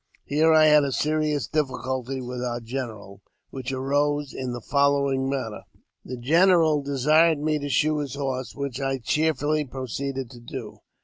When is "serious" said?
0.91-1.45